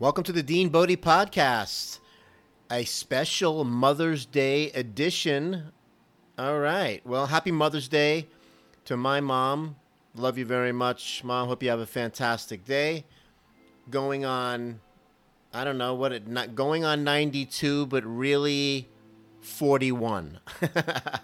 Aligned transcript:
Welcome 0.00 0.24
to 0.24 0.32
the 0.32 0.42
Dean 0.42 0.70
Bodie 0.70 0.96
Podcast, 0.96 2.00
a 2.68 2.84
special 2.84 3.62
Mother's 3.62 4.26
Day 4.26 4.72
edition. 4.72 5.70
All 6.36 6.58
right. 6.58 7.00
Well, 7.06 7.26
happy 7.26 7.52
Mother's 7.52 7.86
Day 7.86 8.26
to 8.86 8.96
my 8.96 9.20
mom. 9.20 9.76
Love 10.16 10.36
you 10.36 10.44
very 10.46 10.72
much, 10.72 11.22
Mom. 11.22 11.46
Hope 11.46 11.62
you 11.62 11.70
have 11.70 11.78
a 11.78 11.86
fantastic 11.86 12.64
day. 12.64 13.04
Going 13.88 14.24
on, 14.24 14.80
I 15.52 15.62
don't 15.62 15.78
know 15.78 15.94
what 15.94 16.10
it, 16.10 16.26
not 16.26 16.56
going 16.56 16.84
on 16.84 17.04
92, 17.04 17.86
but 17.86 18.04
really 18.04 18.88
41. 19.42 20.40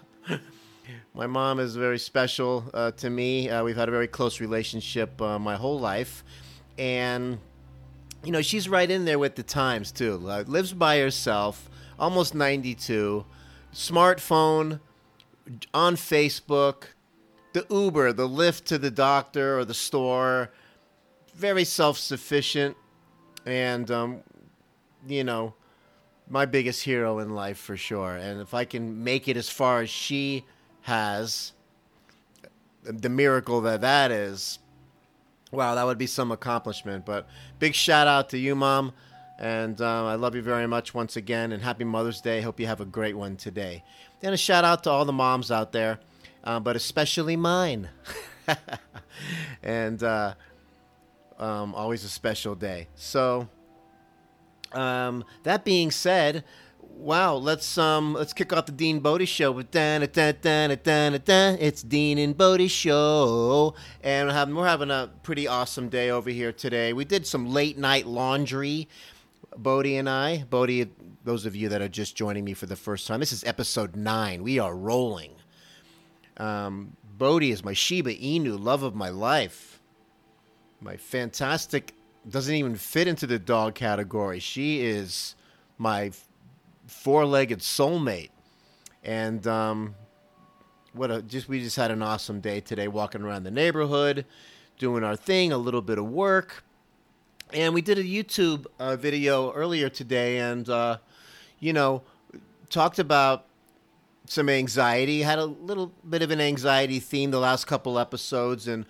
my 1.13 1.27
mom 1.27 1.59
is 1.59 1.75
very 1.75 1.99
special 1.99 2.63
uh, 2.73 2.91
to 2.91 3.09
me. 3.09 3.49
Uh, 3.49 3.65
we've 3.65 3.75
had 3.75 3.89
a 3.89 3.91
very 3.91 4.07
close 4.07 4.39
relationship 4.39 5.21
uh, 5.21 5.37
my 5.37 5.57
whole 5.57 5.77
life. 5.77 6.23
And 6.77 7.37
you 8.23 8.31
know, 8.31 8.41
she's 8.41 8.69
right 8.69 8.89
in 8.89 9.05
there 9.05 9.19
with 9.19 9.35
the 9.35 9.43
times 9.43 9.91
too. 9.91 10.17
Like, 10.17 10.47
lives 10.47 10.73
by 10.73 10.99
herself, 10.99 11.69
almost 11.99 12.35
92, 12.35 13.25
smartphone, 13.73 14.79
on 15.73 15.95
Facebook, 15.95 16.83
the 17.53 17.65
Uber, 17.69 18.13
the 18.13 18.27
Lyft 18.27 18.65
to 18.65 18.77
the 18.77 18.91
doctor 18.91 19.57
or 19.57 19.65
the 19.65 19.73
store, 19.73 20.51
very 21.35 21.63
self 21.63 21.97
sufficient, 21.97 22.77
and, 23.45 23.89
um, 23.89 24.21
you 25.07 25.23
know, 25.23 25.53
my 26.29 26.45
biggest 26.45 26.83
hero 26.83 27.19
in 27.19 27.35
life 27.35 27.57
for 27.57 27.75
sure. 27.75 28.15
And 28.15 28.39
if 28.39 28.53
I 28.53 28.63
can 28.63 29.03
make 29.03 29.27
it 29.27 29.35
as 29.35 29.49
far 29.49 29.81
as 29.81 29.89
she 29.89 30.45
has, 30.83 31.51
the 32.83 33.09
miracle 33.09 33.61
that 33.61 33.81
that 33.81 34.11
is, 34.11 34.59
wow, 35.51 35.75
that 35.75 35.85
would 35.85 35.97
be 35.97 36.07
some 36.07 36.31
accomplishment. 36.31 37.05
But 37.05 37.27
big 37.59 37.75
shout 37.75 38.07
out 38.07 38.29
to 38.29 38.37
you, 38.37 38.55
Mom. 38.55 38.93
And 39.37 39.81
uh, 39.81 40.05
I 40.05 40.15
love 40.15 40.35
you 40.35 40.41
very 40.41 40.67
much 40.67 40.93
once 40.93 41.15
again. 41.15 41.51
And 41.51 41.63
happy 41.63 41.83
Mother's 41.83 42.21
Day. 42.21 42.41
Hope 42.41 42.59
you 42.59 42.67
have 42.67 42.81
a 42.81 42.85
great 42.85 43.17
one 43.17 43.37
today. 43.37 43.83
And 44.21 44.33
a 44.33 44.37
shout 44.37 44.63
out 44.63 44.83
to 44.83 44.91
all 44.91 45.03
the 45.03 45.13
moms 45.13 45.51
out 45.51 45.71
there, 45.71 45.99
uh, 46.43 46.59
but 46.59 46.75
especially 46.75 47.35
mine. 47.35 47.89
and 49.63 50.01
uh, 50.03 50.35
um, 51.39 51.73
always 51.73 52.03
a 52.03 52.09
special 52.09 52.53
day. 52.53 52.87
So, 52.95 53.49
um, 54.73 55.23
that 55.43 55.65
being 55.65 55.89
said, 55.89 56.43
wow, 56.97 57.35
let's 57.35 57.77
um 57.77 58.13
let's 58.13 58.33
kick 58.33 58.53
off 58.53 58.65
the 58.65 58.71
Dean 58.71 58.99
Bodie 58.99 59.25
show 59.25 59.51
with 59.51 59.71
dan 59.71 60.07
dan 60.11 60.35
dan 60.41 60.77
dan 60.83 61.21
dan. 61.23 61.57
It's 61.59 61.81
Dean 61.81 62.17
and 62.17 62.37
Bodie 62.37 62.67
show, 62.67 63.75
and 64.03 64.27
we're 64.27 64.33
having, 64.33 64.55
we're 64.55 64.67
having 64.67 64.91
a 64.91 65.09
pretty 65.23 65.47
awesome 65.47 65.89
day 65.89 66.09
over 66.09 66.29
here 66.29 66.51
today. 66.51 66.93
We 66.93 67.05
did 67.05 67.25
some 67.25 67.47
late 67.47 67.77
night 67.77 68.05
laundry, 68.05 68.87
Bodie 69.57 69.97
and 69.97 70.09
I. 70.09 70.43
Bodie, 70.49 70.89
those 71.23 71.45
of 71.45 71.55
you 71.55 71.69
that 71.69 71.81
are 71.81 71.89
just 71.89 72.15
joining 72.15 72.43
me 72.43 72.53
for 72.53 72.65
the 72.65 72.75
first 72.75 73.07
time, 73.07 73.19
this 73.19 73.31
is 73.31 73.43
episode 73.43 73.95
nine. 73.95 74.43
We 74.43 74.59
are 74.59 74.75
rolling. 74.75 75.31
Um, 76.37 76.95
Bodie 77.17 77.51
is 77.51 77.63
my 77.63 77.73
Shiba 77.73 78.13
Inu, 78.13 78.61
love 78.61 78.83
of 78.83 78.95
my 78.95 79.09
life. 79.09 79.79
My 80.79 80.97
fantastic 80.97 81.93
doesn't 82.27 82.53
even 82.53 82.75
fit 82.75 83.07
into 83.07 83.27
the 83.27 83.39
dog 83.39 83.75
category. 83.75 84.39
She 84.39 84.81
is 84.81 85.35
my 85.77 86.11
four-legged 86.87 87.59
soulmate, 87.59 88.29
and 89.03 89.45
um, 89.47 89.95
what 90.93 91.11
a 91.11 91.21
just 91.21 91.47
we 91.47 91.61
just 91.61 91.75
had 91.75 91.91
an 91.91 92.01
awesome 92.01 92.41
day 92.41 92.59
today, 92.59 92.87
walking 92.87 93.21
around 93.21 93.43
the 93.43 93.51
neighborhood, 93.51 94.25
doing 94.77 95.03
our 95.03 95.15
thing, 95.15 95.51
a 95.51 95.57
little 95.57 95.81
bit 95.81 95.97
of 95.97 96.05
work, 96.05 96.63
and 97.53 97.73
we 97.73 97.81
did 97.81 97.97
a 97.97 98.03
YouTube 98.03 98.65
uh, 98.79 98.95
video 98.95 99.51
earlier 99.53 99.89
today, 99.89 100.39
and 100.39 100.69
uh, 100.69 100.97
you 101.59 101.73
know, 101.73 102.01
talked 102.69 102.99
about 102.99 103.45
some 104.25 104.49
anxiety. 104.49 105.21
Had 105.21 105.39
a 105.39 105.45
little 105.45 105.91
bit 106.09 106.21
of 106.21 106.31
an 106.31 106.41
anxiety 106.41 106.99
theme 106.99 107.31
the 107.31 107.39
last 107.39 107.65
couple 107.65 107.99
episodes, 107.99 108.67
and 108.67 108.85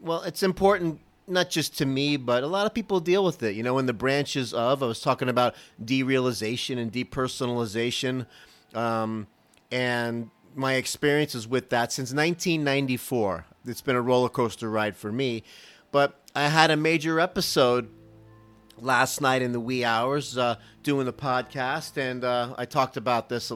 well, 0.00 0.22
it's 0.22 0.42
important 0.42 1.00
not 1.30 1.50
just 1.50 1.78
to 1.78 1.86
me, 1.86 2.16
but 2.16 2.42
a 2.42 2.46
lot 2.46 2.66
of 2.66 2.74
people 2.74 3.00
deal 3.00 3.24
with 3.24 3.42
it. 3.42 3.54
You 3.54 3.62
know, 3.62 3.78
in 3.78 3.86
the 3.86 3.92
branches 3.92 4.52
of, 4.52 4.82
I 4.82 4.86
was 4.86 5.00
talking 5.00 5.28
about 5.28 5.54
derealization 5.82 6.78
and 6.78 6.92
depersonalization, 6.92 8.26
um, 8.74 9.26
and 9.70 10.30
my 10.54 10.74
experiences 10.74 11.46
with 11.46 11.70
that 11.70 11.92
since 11.92 12.10
1994. 12.10 13.46
It's 13.66 13.80
been 13.80 13.96
a 13.96 14.02
roller 14.02 14.28
coaster 14.28 14.70
ride 14.70 14.96
for 14.96 15.12
me, 15.12 15.44
but 15.92 16.20
I 16.34 16.48
had 16.48 16.70
a 16.70 16.76
major 16.76 17.20
episode 17.20 17.88
last 18.78 19.20
night 19.20 19.42
in 19.42 19.52
the 19.52 19.60
wee 19.60 19.84
hours 19.84 20.38
uh, 20.38 20.56
doing 20.82 21.06
the 21.06 21.12
podcast, 21.12 21.96
and 21.96 22.24
uh, 22.24 22.54
I 22.56 22.64
talked 22.64 22.96
about 22.96 23.28
this. 23.28 23.52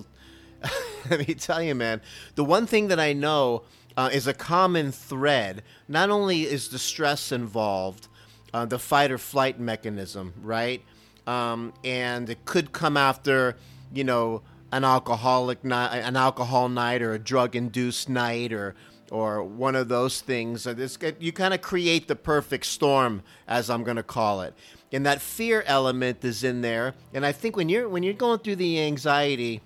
Let 1.10 1.26
me 1.26 1.34
tell 1.34 1.62
you, 1.62 1.74
man, 1.74 2.00
the 2.34 2.44
one 2.44 2.66
thing 2.66 2.88
that 2.88 3.00
I 3.00 3.12
know 3.12 3.64
uh, 3.96 4.10
is 4.12 4.26
a 4.26 4.34
common 4.34 4.92
thread. 4.92 5.62
Not 5.88 6.10
only 6.10 6.42
is 6.42 6.68
the 6.68 6.78
stress 6.78 7.32
involved, 7.32 8.08
uh, 8.52 8.66
the 8.66 8.78
fight 8.78 9.10
or 9.10 9.18
flight 9.18 9.58
mechanism, 9.58 10.34
right? 10.42 10.82
Um, 11.26 11.72
and 11.84 12.28
it 12.28 12.44
could 12.44 12.72
come 12.72 12.96
after, 12.96 13.56
you 13.92 14.04
know, 14.04 14.42
an 14.72 14.84
alcoholic 14.84 15.64
night, 15.64 15.98
an 15.98 16.16
alcohol 16.16 16.68
night, 16.68 17.02
or 17.02 17.14
a 17.14 17.18
drug-induced 17.18 18.08
night, 18.08 18.52
or 18.52 18.74
or 19.10 19.44
one 19.44 19.76
of 19.76 19.88
those 19.88 20.20
things. 20.20 20.64
This, 20.64 20.98
you 21.20 21.30
kind 21.30 21.54
of 21.54 21.62
create 21.62 22.08
the 22.08 22.16
perfect 22.16 22.66
storm, 22.66 23.22
as 23.46 23.70
I'm 23.70 23.84
going 23.84 23.96
to 23.96 24.02
call 24.02 24.40
it. 24.40 24.54
And 24.92 25.06
that 25.06 25.20
fear 25.20 25.62
element 25.66 26.24
is 26.24 26.42
in 26.42 26.62
there. 26.62 26.94
And 27.12 27.24
I 27.24 27.32
think 27.32 27.56
when 27.56 27.68
you're 27.68 27.88
when 27.88 28.02
you're 28.02 28.14
going 28.14 28.40
through 28.40 28.56
the 28.56 28.80
anxiety 28.80 29.60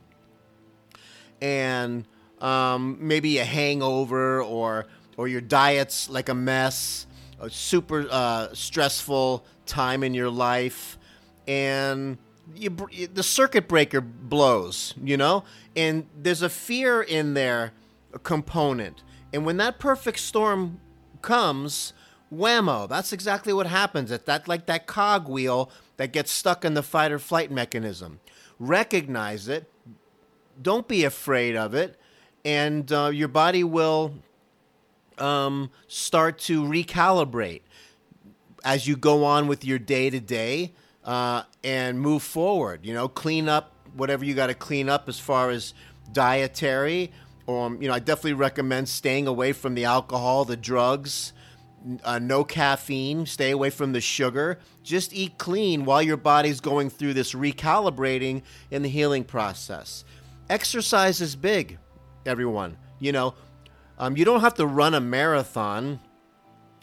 and 1.41 2.05
um, 2.41 2.99
maybe 3.00 3.38
a 3.38 3.44
hangover 3.44 4.43
or 4.43 4.87
or 5.16 5.26
your 5.26 5.41
diet's 5.41 6.09
like 6.09 6.28
a 6.28 6.34
mess, 6.34 7.06
a 7.41 7.50
super 7.50 8.06
uh, 8.10 8.49
stressful 8.54 9.44
time 9.66 10.04
in 10.04 10.15
your 10.15 10.31
life, 10.31 10.97
and 11.47 12.19
you, 12.54 12.71
the 13.12 13.22
circuit 13.22 13.66
breaker 13.66 14.00
blows, 14.00 14.94
you 15.03 15.16
know, 15.16 15.44
and 15.75 16.06
there's 16.16 16.43
a 16.43 16.49
fear 16.49 17.03
in 17.03 17.34
there 17.34 17.72
a 18.15 18.19
component, 18.19 19.03
and 19.32 19.44
when 19.44 19.56
that 19.59 19.78
perfect 19.78 20.20
storm 20.20 20.81
comes, 21.20 21.93
whammo, 22.32 22.88
that's 22.88 23.12
exactly 23.12 23.53
what 23.53 23.66
happens. 23.66 24.12
At 24.12 24.26
that 24.26 24.49
like 24.49 24.66
that 24.66 24.87
cogwheel 24.87 25.70
that 25.97 26.12
gets 26.12 26.31
stuck 26.31 26.65
in 26.65 26.75
the 26.75 26.82
fight 26.82 27.10
or 27.10 27.19
flight 27.19 27.50
mechanism. 27.50 28.20
Recognize 28.59 29.49
it. 29.49 29.70
Don't 30.60 30.88
be 30.88 31.05
afraid 31.05 31.55
of 31.55 31.75
it 31.75 31.99
and 32.44 32.91
uh, 32.93 33.10
your 33.12 33.28
body 33.28 33.65
will 33.65 34.15
um, 35.19 35.71
start 35.87 36.38
to 36.38 36.62
recalibrate 36.62 37.62
as 38.65 38.87
you 38.87 38.97
go 38.97 39.25
on 39.25 39.47
with 39.47 39.65
your 39.65 39.78
day 39.78 40.10
to 40.10 40.21
day 40.21 40.72
and 41.04 42.00
move 42.00 42.22
forward. 42.22 42.84
You 42.84 42.94
know, 42.94 43.09
clean 43.09 43.49
up 43.49 43.72
whatever 43.94 44.25
you 44.25 44.34
got 44.34 44.49
to 44.49 44.54
clean 44.54 44.88
up 44.88 45.09
as 45.09 45.19
far 45.19 45.50
as 45.50 45.75
dietary. 46.12 47.12
Um, 47.49 47.81
you 47.81 47.88
know, 47.88 47.94
I 47.94 47.99
definitely 47.99 48.34
recommend 48.34 48.88
staying 48.88 49.26
away 49.26 49.53
from 49.53 49.75
the 49.75 49.87
alcohol, 49.87 50.44
the 50.44 50.56
drugs, 50.56 51.32
uh, 52.05 52.19
no 52.19 52.44
caffeine, 52.44 53.25
stay 53.25 53.50
away 53.50 53.70
from 53.70 53.93
the 53.93 54.00
sugar. 54.00 54.59
Just 54.82 55.15
eat 55.15 55.38
clean 55.38 55.84
while 55.84 56.03
your 56.03 56.16
body's 56.16 56.60
going 56.60 56.91
through 56.91 57.15
this 57.15 57.32
recalibrating 57.32 58.43
in 58.70 58.82
the 58.82 58.88
healing 58.88 59.25
process. 59.25 60.05
Exercise 60.50 61.20
is 61.20 61.37
big 61.37 61.78
everyone. 62.28 62.77
You 63.00 63.12
know, 63.12 63.34
um, 63.99 64.16
you 64.16 64.25
don't 64.25 64.41
have 64.41 64.55
to 64.55 64.66
run 64.66 64.94
a 64.94 65.00
marathon 65.00 66.00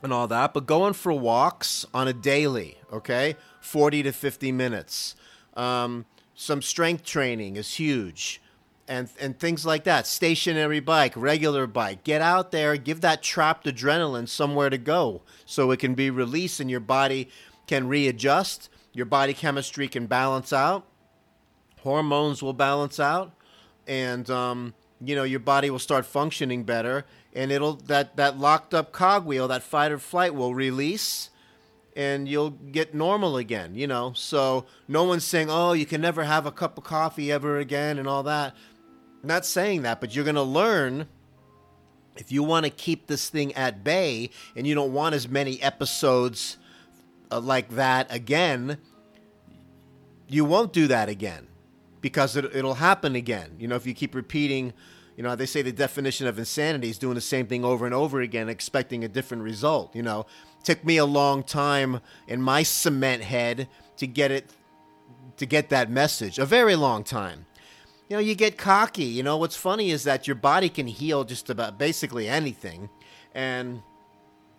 and 0.03 0.11
all 0.11 0.27
that, 0.27 0.53
but 0.53 0.65
going 0.65 0.93
for 0.93 1.13
walks 1.13 1.85
on 1.93 2.07
a 2.07 2.13
daily, 2.13 2.77
okay, 2.91 3.35
40 3.61 4.03
to 4.03 4.11
50 4.11 4.51
minutes. 4.51 5.15
Um, 5.55 6.05
some 6.35 6.61
strength 6.61 7.05
training 7.05 7.55
is 7.55 7.75
huge. 7.75 8.41
And, 8.87 9.09
and 9.19 9.39
things 9.39 9.65
like 9.65 9.85
that. 9.85 10.05
Stationary 10.05 10.79
bike, 10.79 11.13
regular 11.15 11.65
bike. 11.65 12.03
Get 12.03 12.21
out 12.21 12.51
there, 12.51 12.77
give 12.77 13.01
that 13.01 13.23
trapped 13.23 13.65
adrenaline 13.65 14.27
somewhere 14.27 14.69
to 14.69 14.77
go 14.77 15.23
so 15.43 15.71
it 15.71 15.79
can 15.79 15.95
be 15.95 16.11
released 16.11 16.59
and 16.59 16.69
your 16.69 16.81
body 16.81 17.29
can 17.65 17.87
readjust. 17.87 18.69
Your 18.93 19.07
body 19.07 19.33
chemistry 19.33 19.87
can 19.87 20.05
balance 20.05 20.53
out. 20.53 20.85
Hormones 21.81 22.43
will 22.43 22.53
balance 22.53 22.99
out. 22.99 23.33
And 23.87 24.29
um, 24.29 24.75
you 25.03 25.15
know 25.15 25.23
your 25.23 25.39
body 25.39 25.69
will 25.69 25.79
start 25.79 26.05
functioning 26.05 26.63
better 26.63 27.05
and 27.33 27.51
it'll 27.51 27.73
that 27.73 28.15
that 28.15 28.39
locked 28.39 28.73
up 28.73 28.91
cogwheel 28.91 29.47
that 29.47 29.63
fight 29.63 29.91
or 29.91 29.99
flight 29.99 30.33
will 30.33 30.55
release 30.55 31.29
and 31.95 32.27
you'll 32.27 32.51
get 32.51 32.93
normal 32.93 33.37
again 33.37 33.75
you 33.75 33.87
know? 33.87 34.13
So 34.15 34.65
no 34.87 35.03
one's 35.03 35.23
saying 35.23 35.49
oh 35.49 35.73
you 35.73 35.85
can 35.85 36.01
never 36.01 36.23
have 36.23 36.45
a 36.45 36.51
cup 36.51 36.77
of 36.77 36.83
coffee 36.83 37.31
ever 37.31 37.57
again 37.57 37.97
and 37.97 38.07
all 38.07 38.23
that. 38.23 38.55
I'm 39.21 39.27
not 39.27 39.45
saying 39.45 39.81
that 39.81 39.99
but 39.99 40.15
you're 40.15 40.25
going 40.25 40.35
to 40.35 40.43
learn 40.43 41.07
if 42.15 42.31
you 42.31 42.43
want 42.43 42.65
to 42.65 42.69
keep 42.69 43.07
this 43.07 43.29
thing 43.29 43.53
at 43.53 43.83
bay 43.83 44.29
and 44.55 44.65
you 44.65 44.75
don't 44.75 44.93
want 44.93 45.15
as 45.15 45.27
many 45.27 45.61
episodes 45.61 46.57
uh, 47.31 47.39
like 47.39 47.69
that 47.71 48.07
again 48.13 48.77
you 50.27 50.45
won't 50.45 50.71
do 50.71 50.87
that 50.87 51.09
again 51.09 51.47
because 52.05 52.35
it, 52.35 52.45
it'll 52.53 52.75
happen 52.75 53.15
again. 53.15 53.55
You 53.57 53.67
know, 53.67 53.75
if 53.75 53.87
you 53.87 53.95
keep 53.95 54.13
repeating, 54.13 54.73
you 55.17 55.23
know, 55.23 55.35
they 55.35 55.47
say 55.47 55.63
the 55.63 55.71
definition 55.71 56.27
of 56.27 56.37
insanity 56.37 56.87
is 56.87 56.99
doing 56.99 57.15
the 57.15 57.19
same 57.19 57.47
thing 57.47 57.65
over 57.65 57.83
and 57.83 57.95
over 57.95 58.21
again, 58.21 58.47
expecting 58.47 59.03
a 59.03 59.07
different 59.07 59.41
result. 59.41 59.95
You 59.95 60.03
know, 60.03 60.27
took 60.63 60.85
me 60.85 60.97
a 60.97 61.05
long 61.05 61.41
time 61.41 62.01
in 62.27 62.43
my 62.43 62.61
cement 62.61 63.23
head 63.23 63.67
to 63.97 64.05
get 64.05 64.29
it, 64.29 64.51
to 65.37 65.47
get 65.47 65.69
that 65.69 65.89
message, 65.89 66.37
a 66.37 66.45
very 66.45 66.75
long 66.75 67.03
time. 67.03 67.47
You 68.07 68.17
know, 68.17 68.21
you 68.21 68.35
get 68.35 68.55
cocky. 68.55 69.05
You 69.05 69.23
know, 69.23 69.37
what's 69.37 69.55
funny 69.55 69.89
is 69.89 70.03
that 70.03 70.27
your 70.27 70.35
body 70.35 70.69
can 70.69 70.85
heal 70.85 71.23
just 71.23 71.49
about 71.49 71.79
basically 71.79 72.29
anything. 72.29 72.87
And 73.33 73.81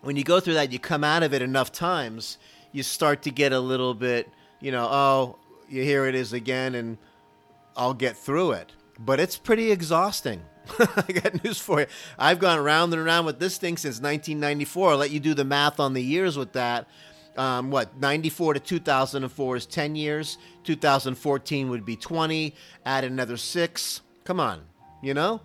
when 0.00 0.16
you 0.16 0.24
go 0.24 0.40
through 0.40 0.54
that, 0.54 0.72
you 0.72 0.80
come 0.80 1.04
out 1.04 1.22
of 1.22 1.32
it 1.32 1.42
enough 1.42 1.70
times, 1.70 2.38
you 2.72 2.82
start 2.82 3.22
to 3.22 3.30
get 3.30 3.52
a 3.52 3.60
little 3.60 3.94
bit, 3.94 4.28
you 4.58 4.72
know, 4.72 4.88
oh, 4.90 5.36
you 5.68 5.84
hear 5.84 6.06
it 6.06 6.16
is 6.16 6.32
again, 6.32 6.74
and 6.74 6.98
I'll 7.76 7.94
get 7.94 8.16
through 8.16 8.52
it. 8.52 8.72
But 8.98 9.20
it's 9.20 9.36
pretty 9.36 9.70
exhausting. 9.70 10.42
I 10.78 11.12
got 11.12 11.44
news 11.44 11.58
for 11.58 11.80
you. 11.80 11.86
I've 12.18 12.38
gone 12.38 12.58
round 12.62 12.92
and 12.92 13.02
around 13.02 13.26
with 13.26 13.38
this 13.38 13.58
thing 13.58 13.76
since 13.76 13.96
1994. 13.96 14.90
I'll 14.90 14.96
let 14.96 15.10
you 15.10 15.20
do 15.20 15.34
the 15.34 15.44
math 15.44 15.78
on 15.78 15.92
the 15.92 16.02
years 16.02 16.36
with 16.36 16.52
that. 16.54 16.88
Um, 17.36 17.70
what 17.70 18.00
94 18.00 18.54
to 18.54 18.60
2004 18.60 19.56
is 19.56 19.66
10 19.66 19.94
years 19.94 20.38
2014 20.64 21.68
would 21.68 21.84
be 21.84 21.94
20 21.94 22.54
add 22.86 23.04
another 23.04 23.36
six 23.36 24.00
come 24.24 24.40
on 24.40 24.62
you 25.02 25.12
know 25.12 25.42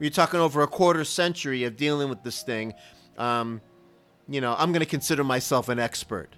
you're 0.00 0.08
talking 0.08 0.40
over 0.40 0.62
a 0.62 0.66
quarter 0.66 1.04
century 1.04 1.64
of 1.64 1.76
dealing 1.76 2.08
with 2.08 2.22
this 2.22 2.42
thing 2.42 2.72
um, 3.18 3.60
you 4.26 4.40
know 4.40 4.56
i'm 4.58 4.72
going 4.72 4.80
to 4.80 4.86
consider 4.86 5.22
myself 5.22 5.68
an 5.68 5.78
expert 5.78 6.34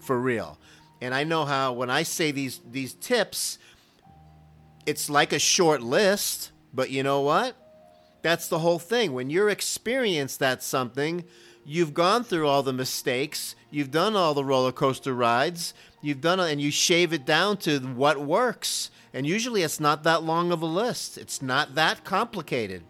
for 0.00 0.18
real 0.18 0.58
and 1.00 1.14
i 1.14 1.22
know 1.22 1.44
how 1.44 1.72
when 1.72 1.88
i 1.88 2.02
say 2.02 2.32
these 2.32 2.60
these 2.68 2.94
tips 2.94 3.60
it's 4.88 5.08
like 5.10 5.32
a 5.32 5.38
short 5.38 5.82
list 5.82 6.50
but 6.72 6.90
you 6.90 7.02
know 7.02 7.20
what 7.20 7.54
that's 8.22 8.48
the 8.48 8.58
whole 8.58 8.78
thing 8.78 9.12
when 9.12 9.30
you're 9.30 9.48
experienced 9.48 10.42
at 10.42 10.62
something 10.62 11.24
you've 11.68 11.92
gone 11.92 12.24
through 12.24 12.48
all 12.48 12.62
the 12.62 12.72
mistakes, 12.72 13.54
you've 13.70 13.90
done 13.90 14.16
all 14.16 14.32
the 14.32 14.42
roller 14.42 14.72
coaster 14.72 15.12
rides, 15.12 15.74
you've 16.00 16.22
done 16.22 16.40
and 16.40 16.60
you 16.60 16.70
shave 16.70 17.12
it 17.12 17.26
down 17.26 17.58
to 17.58 17.78
what 17.78 18.18
works. 18.18 18.90
And 19.12 19.26
usually 19.26 19.62
it's 19.62 19.78
not 19.78 20.02
that 20.04 20.22
long 20.22 20.50
of 20.50 20.62
a 20.62 20.66
list. 20.66 21.18
It's 21.18 21.42
not 21.42 21.74
that 21.74 22.04
complicated. 22.04 22.84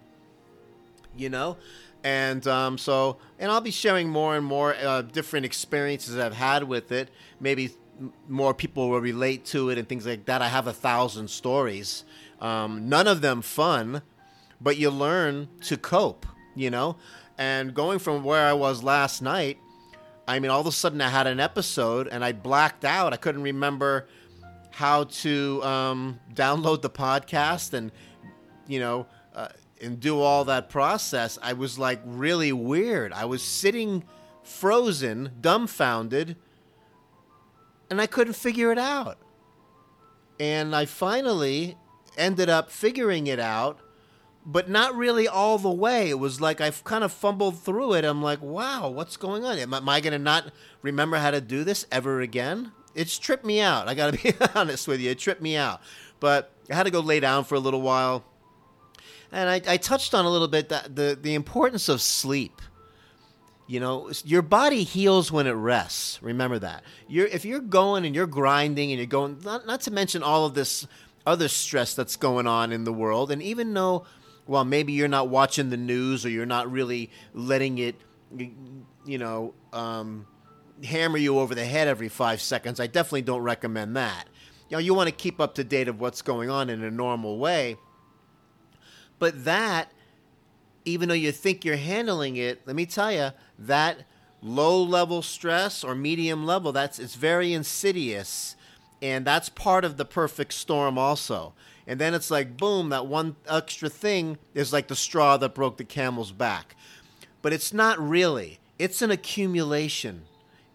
You 1.16 1.28
know? 1.28 1.56
And 2.04 2.46
um, 2.46 2.78
so, 2.78 3.16
and 3.40 3.50
I'll 3.50 3.60
be 3.60 3.72
sharing 3.72 4.08
more 4.08 4.36
and 4.36 4.46
more 4.46 4.76
uh, 4.76 5.02
different 5.02 5.44
experiences 5.44 6.16
I've 6.16 6.34
had 6.34 6.62
with 6.62 6.92
it. 6.92 7.10
Maybe 7.40 7.70
more 8.28 8.54
people 8.54 8.90
will 8.90 9.00
relate 9.00 9.44
to 9.46 9.70
it 9.70 9.78
and 9.78 9.88
things 9.88 10.06
like 10.06 10.24
that. 10.26 10.42
I 10.42 10.48
have 10.48 10.66
a 10.66 10.72
thousand 10.72 11.28
stories. 11.28 12.04
Um, 12.40 12.88
none 12.88 13.06
of 13.06 13.20
them 13.20 13.42
fun, 13.42 14.02
but 14.60 14.76
you 14.76 14.90
learn 14.90 15.48
to 15.62 15.76
cope, 15.76 16.26
you 16.54 16.70
know? 16.70 16.96
And 17.36 17.74
going 17.74 17.98
from 17.98 18.24
where 18.24 18.46
I 18.46 18.52
was 18.52 18.82
last 18.82 19.22
night, 19.22 19.58
I 20.26 20.40
mean, 20.40 20.50
all 20.50 20.60
of 20.60 20.66
a 20.66 20.72
sudden 20.72 21.00
I 21.00 21.08
had 21.08 21.26
an 21.26 21.40
episode 21.40 22.08
and 22.08 22.24
I 22.24 22.32
blacked 22.32 22.84
out. 22.84 23.12
I 23.12 23.16
couldn't 23.16 23.42
remember 23.42 24.06
how 24.70 25.04
to 25.04 25.62
um, 25.64 26.20
download 26.34 26.82
the 26.82 26.90
podcast 26.90 27.72
and, 27.72 27.90
you 28.66 28.80
know, 28.80 29.06
uh, 29.34 29.48
and 29.80 30.00
do 30.00 30.20
all 30.20 30.44
that 30.44 30.68
process. 30.68 31.38
I 31.42 31.52
was 31.52 31.78
like 31.78 32.00
really 32.04 32.52
weird. 32.52 33.12
I 33.12 33.24
was 33.24 33.42
sitting 33.42 34.04
frozen, 34.42 35.30
dumbfounded, 35.40 36.36
and 37.90 38.00
I 38.00 38.06
couldn't 38.06 38.34
figure 38.34 38.72
it 38.72 38.78
out. 38.78 39.18
And 40.40 40.74
I 40.74 40.84
finally 40.84 41.76
ended 42.16 42.48
up 42.48 42.70
figuring 42.70 43.26
it 43.26 43.38
out 43.38 43.80
but 44.50 44.66
not 44.66 44.96
really 44.96 45.28
all 45.28 45.58
the 45.58 45.70
way. 45.70 46.08
It 46.08 46.18
was 46.18 46.40
like 46.40 46.58
I've 46.62 46.82
kind 46.82 47.04
of 47.04 47.12
fumbled 47.12 47.58
through 47.58 47.92
it. 47.92 48.04
I'm 48.06 48.22
like, 48.22 48.40
wow, 48.40 48.88
what's 48.88 49.18
going 49.18 49.44
on? 49.44 49.58
Am, 49.58 49.74
am 49.74 49.86
I 49.86 50.00
going 50.00 50.14
to 50.14 50.18
not 50.18 50.50
remember 50.80 51.18
how 51.18 51.30
to 51.30 51.40
do 51.42 51.64
this 51.64 51.86
ever 51.92 52.22
again? 52.22 52.72
It's 52.94 53.18
tripped 53.18 53.44
me 53.44 53.60
out. 53.60 53.88
I 53.88 53.94
got 53.94 54.14
to 54.14 54.22
be 54.22 54.32
honest 54.54 54.88
with 54.88 55.00
you. 55.00 55.10
It 55.10 55.18
tripped 55.18 55.42
me 55.42 55.56
out. 55.56 55.82
But 56.18 56.50
I 56.70 56.74
had 56.74 56.84
to 56.84 56.90
go 56.90 57.00
lay 57.00 57.20
down 57.20 57.44
for 57.44 57.56
a 57.56 57.60
little 57.60 57.82
while. 57.82 58.24
And 59.30 59.50
I, 59.50 59.60
I 59.66 59.76
touched 59.76 60.14
on 60.14 60.24
a 60.24 60.30
little 60.30 60.48
bit 60.48 60.70
that 60.70 60.96
the, 60.96 61.18
the 61.20 61.34
importance 61.34 61.90
of 61.90 62.00
sleep. 62.00 62.62
You 63.68 63.78
know, 63.78 64.10
your 64.24 64.42
body 64.42 64.82
heals 64.82 65.30
when 65.30 65.46
it 65.46 65.52
rests. 65.52 66.20
Remember 66.22 66.58
that. 66.58 66.82
You're, 67.06 67.26
if 67.26 67.44
you're 67.44 67.60
going 67.60 68.04
and 68.04 68.14
you're 68.14 68.26
grinding 68.26 68.90
and 68.90 68.98
you're 68.98 69.06
going, 69.06 69.38
not, 69.44 69.66
not 69.66 69.82
to 69.82 69.92
mention 69.92 70.24
all 70.24 70.46
of 70.46 70.54
this 70.54 70.86
other 71.24 71.46
stress 71.48 71.94
that's 71.94 72.16
going 72.16 72.46
on 72.46 72.72
in 72.72 72.84
the 72.84 72.92
world, 72.92 73.30
and 73.30 73.42
even 73.42 73.72
though 73.74 74.06
well, 74.48 74.64
maybe 74.64 74.94
you're 74.94 75.08
not 75.08 75.28
watching 75.28 75.68
the 75.68 75.76
news 75.76 76.24
or 76.24 76.30
you're 76.30 76.46
not 76.46 76.72
really 76.72 77.10
letting 77.34 77.76
it, 77.78 77.96
you 79.04 79.18
know, 79.18 79.52
um, 79.74 80.26
hammer 80.82 81.18
you 81.18 81.38
over 81.38 81.54
the 81.54 81.64
head 81.64 81.86
every 81.86 82.08
five 82.08 82.40
seconds. 82.40 82.80
I 82.80 82.86
definitely 82.86 83.22
don't 83.22 83.42
recommend 83.42 83.96
that. 83.96 84.24
You 84.70 84.76
know, 84.76 84.80
you 84.80 84.94
want 84.94 85.08
to 85.08 85.14
keep 85.14 85.38
up 85.38 85.54
to 85.56 85.64
date 85.64 85.86
of 85.86 86.00
what's 86.00 86.22
going 86.22 86.48
on 86.48 86.70
in 86.70 86.82
a 86.82 86.90
normal 86.90 87.38
way. 87.38 87.76
But 89.18 89.44
that, 89.44 89.92
even 90.88 91.08
though 91.08 91.14
you 91.14 91.32
think 91.32 91.64
you're 91.64 91.76
handling 91.76 92.36
it, 92.36 92.62
let 92.66 92.74
me 92.74 92.86
tell 92.86 93.12
you, 93.12 93.30
that 93.58 93.98
low 94.42 94.82
level 94.82 95.22
stress 95.22 95.84
or 95.84 95.94
medium 95.94 96.46
level, 96.46 96.72
that's 96.72 96.98
it's 96.98 97.14
very 97.14 97.52
insidious. 97.52 98.56
And 99.00 99.24
that's 99.24 99.48
part 99.48 99.84
of 99.84 99.96
the 99.96 100.04
perfect 100.04 100.54
storm 100.54 100.98
also. 100.98 101.52
And 101.86 102.00
then 102.00 102.14
it's 102.14 102.30
like 102.30 102.56
boom 102.56 102.88
that 102.88 103.06
one 103.06 103.36
extra 103.48 103.88
thing 103.88 104.38
is 104.54 104.72
like 104.72 104.88
the 104.88 104.96
straw 104.96 105.36
that 105.36 105.54
broke 105.54 105.76
the 105.76 105.84
camel's 105.84 106.32
back. 106.32 106.74
But 107.40 107.52
it's 107.52 107.72
not 107.72 107.98
really. 107.98 108.58
It's 108.78 109.00
an 109.00 109.10
accumulation. 109.10 110.22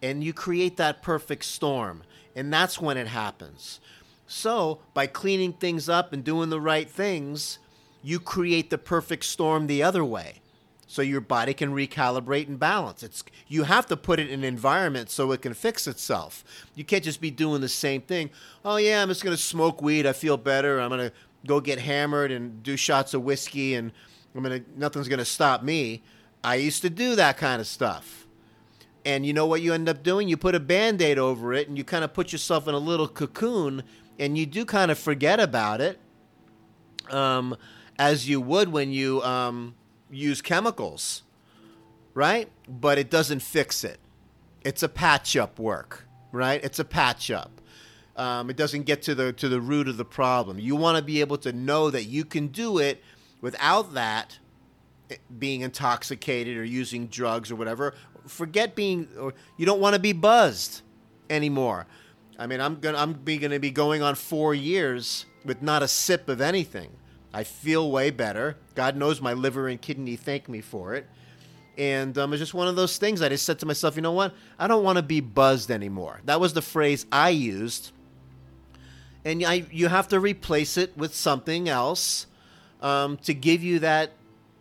And 0.02 0.24
you 0.24 0.32
create 0.32 0.76
that 0.78 1.02
perfect 1.02 1.44
storm. 1.44 2.02
And 2.34 2.52
that's 2.52 2.80
when 2.80 2.96
it 2.96 3.08
happens. 3.08 3.80
So 4.26 4.80
by 4.94 5.06
cleaning 5.06 5.52
things 5.52 5.88
up 5.88 6.12
and 6.12 6.24
doing 6.24 6.48
the 6.48 6.60
right 6.60 6.88
things 6.88 7.58
you 8.04 8.20
create 8.20 8.68
the 8.68 8.78
perfect 8.78 9.24
storm 9.24 9.66
the 9.66 9.82
other 9.82 10.04
way 10.04 10.42
so 10.86 11.00
your 11.00 11.22
body 11.22 11.54
can 11.54 11.70
recalibrate 11.74 12.46
and 12.46 12.58
balance. 12.60 13.02
It's 13.02 13.24
you 13.48 13.64
have 13.64 13.86
to 13.86 13.96
put 13.96 14.20
it 14.20 14.28
in 14.28 14.40
an 14.40 14.44
environment 14.44 15.08
so 15.10 15.32
it 15.32 15.40
can 15.40 15.54
fix 15.54 15.86
itself. 15.86 16.44
You 16.74 16.84
can't 16.84 17.02
just 17.02 17.20
be 17.20 17.30
doing 17.30 17.62
the 17.62 17.68
same 17.68 18.02
thing. 18.02 18.30
Oh 18.64 18.76
yeah, 18.76 19.02
I'm 19.02 19.08
just 19.08 19.24
gonna 19.24 19.38
smoke 19.38 19.80
weed. 19.80 20.06
I 20.06 20.12
feel 20.12 20.36
better. 20.36 20.78
I'm 20.78 20.90
gonna 20.90 21.12
go 21.46 21.60
get 21.60 21.80
hammered 21.80 22.30
and 22.30 22.62
do 22.62 22.76
shots 22.76 23.14
of 23.14 23.22
whiskey, 23.22 23.74
and 23.74 23.90
I'm 24.36 24.42
gonna 24.42 24.60
nothing's 24.76 25.08
gonna 25.08 25.24
stop 25.24 25.62
me. 25.62 26.02
I 26.44 26.56
used 26.56 26.82
to 26.82 26.90
do 26.90 27.16
that 27.16 27.38
kind 27.38 27.60
of 27.60 27.66
stuff. 27.66 28.26
And 29.06 29.24
you 29.24 29.32
know 29.32 29.46
what 29.46 29.62
you 29.62 29.72
end 29.72 29.88
up 29.88 30.02
doing? 30.02 30.28
You 30.28 30.36
put 30.36 30.54
a 30.54 30.60
band 30.60 31.00
aid 31.00 31.18
over 31.18 31.52
it 31.52 31.68
and 31.68 31.76
you 31.76 31.84
kind 31.84 32.04
of 32.04 32.14
put 32.14 32.32
yourself 32.32 32.68
in 32.68 32.74
a 32.74 32.78
little 32.78 33.08
cocoon 33.08 33.82
and 34.18 34.38
you 34.38 34.46
do 34.46 34.64
kind 34.64 34.90
of 34.90 34.98
forget 34.98 35.40
about 35.40 35.82
it 35.82 35.98
um, 37.10 37.56
as 37.98 38.28
you 38.28 38.40
would 38.40 38.70
when 38.70 38.90
you 38.90 39.22
um, 39.22 39.74
use 40.10 40.42
chemicals, 40.42 41.22
right? 42.14 42.48
But 42.68 42.98
it 42.98 43.10
doesn't 43.10 43.40
fix 43.40 43.84
it. 43.84 43.98
It's 44.64 44.82
a 44.82 44.88
patch 44.88 45.36
up 45.36 45.58
work, 45.58 46.06
right? 46.32 46.62
It's 46.64 46.78
a 46.78 46.84
patch 46.84 47.30
up. 47.30 47.60
Um, 48.16 48.48
it 48.48 48.56
doesn't 48.56 48.84
get 48.84 49.02
to 49.02 49.14
the 49.14 49.32
to 49.34 49.48
the 49.48 49.60
root 49.60 49.88
of 49.88 49.96
the 49.96 50.04
problem. 50.04 50.58
You 50.58 50.76
want 50.76 50.96
to 50.96 51.02
be 51.02 51.20
able 51.20 51.38
to 51.38 51.52
know 51.52 51.90
that 51.90 52.04
you 52.04 52.24
can 52.24 52.48
do 52.48 52.78
it 52.78 53.02
without 53.40 53.94
that 53.94 54.38
eh, 55.10 55.16
being 55.38 55.62
intoxicated 55.62 56.56
or 56.56 56.64
using 56.64 57.08
drugs 57.08 57.50
or 57.50 57.56
whatever. 57.56 57.94
Forget 58.26 58.76
being 58.76 59.08
or 59.18 59.34
you 59.56 59.66
don't 59.66 59.80
want 59.80 59.94
to 59.94 60.00
be 60.00 60.12
buzzed 60.12 60.82
anymore. 61.28 61.86
I 62.38 62.46
mean, 62.46 62.60
I'm 62.60 62.76
gonna 62.76 62.98
I'm 62.98 63.12
be, 63.12 63.38
to 63.38 63.58
be 63.58 63.70
going 63.70 64.02
on 64.02 64.14
four 64.14 64.54
years 64.54 65.26
with 65.44 65.60
not 65.60 65.82
a 65.82 65.88
sip 65.88 66.28
of 66.28 66.40
anything. 66.40 66.90
I 67.34 67.42
feel 67.42 67.90
way 67.90 68.10
better. 68.10 68.56
God 68.76 68.96
knows 68.96 69.20
my 69.20 69.32
liver 69.32 69.66
and 69.66 69.80
kidney 69.80 70.14
thank 70.14 70.48
me 70.48 70.60
for 70.60 70.94
it. 70.94 71.08
And 71.76 72.16
um, 72.16 72.32
it's 72.32 72.38
just 72.38 72.54
one 72.54 72.68
of 72.68 72.76
those 72.76 72.96
things. 72.96 73.20
I 73.20 73.28
just 73.28 73.44
said 73.44 73.58
to 73.58 73.66
myself, 73.66 73.96
you 73.96 74.02
know 74.02 74.12
what? 74.12 74.32
I 74.56 74.68
don't 74.68 74.84
want 74.84 74.98
to 74.98 75.02
be 75.02 75.18
buzzed 75.20 75.72
anymore. 75.72 76.20
That 76.26 76.38
was 76.38 76.52
the 76.52 76.62
phrase 76.62 77.06
I 77.10 77.30
used. 77.30 77.90
And 79.24 79.44
I, 79.44 79.66
you 79.72 79.88
have 79.88 80.06
to 80.08 80.20
replace 80.20 80.76
it 80.76 80.96
with 80.96 81.12
something 81.12 81.68
else 81.68 82.26
um, 82.80 83.16
to 83.18 83.34
give 83.34 83.64
you 83.64 83.80
that 83.80 84.12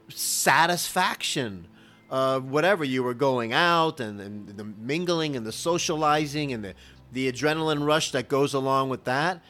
satisfaction 0.10 1.68
of 2.10 2.50
whatever 2.50 2.84
you 2.84 3.04
were 3.04 3.14
going 3.14 3.54
out 3.54 4.00
and, 4.00 4.20
and 4.20 4.48
the 4.48 4.64
mingling 4.64 5.36
and 5.36 5.46
the 5.46 5.52
socializing 5.52 6.52
and 6.52 6.64
the, 6.64 6.74
the 7.12 7.32
adrenaline 7.32 7.86
rush 7.86 8.12
that 8.12 8.28
goes 8.28 8.56
along 8.56 8.90
with 8.90 9.04
that. 9.04 9.44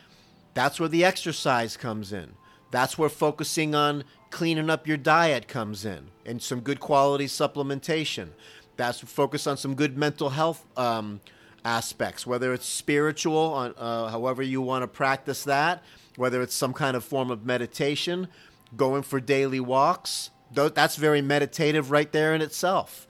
That's 0.53 0.77
where 0.77 0.89
the 0.89 1.05
exercise 1.05 1.77
comes 1.77 2.11
in. 2.11 2.33
That's 2.73 2.97
where 2.97 3.07
focusing 3.07 3.75
on 3.75 4.03
cleaning 4.31 4.67
up 4.67 4.87
your 4.87 4.97
diet 4.97 5.47
comes 5.47 5.85
in 5.85 6.07
and 6.25 6.41
some 6.41 6.59
good 6.59 6.79
quality 6.79 7.27
supplementation. 7.27 8.29
That's 8.77 8.99
focus 8.99 9.45
on 9.45 9.57
some 9.57 9.75
good 9.75 9.95
mental 9.95 10.31
health 10.31 10.65
um, 10.75 11.21
aspects, 11.63 12.25
whether 12.25 12.51
it's 12.51 12.65
spiritual, 12.65 13.73
uh, 13.77 14.09
however 14.09 14.41
you 14.41 14.59
want 14.59 14.81
to 14.81 14.87
practice 14.87 15.43
that, 15.43 15.83
whether 16.15 16.41
it's 16.41 16.55
some 16.55 16.73
kind 16.73 16.97
of 16.97 17.03
form 17.03 17.29
of 17.29 17.45
meditation, 17.45 18.27
going 18.75 19.03
for 19.03 19.19
daily 19.19 19.59
walks. 19.59 20.31
That's 20.51 20.95
very 20.95 21.21
meditative 21.21 21.91
right 21.91 22.11
there 22.11 22.33
in 22.33 22.41
itself. 22.41 23.05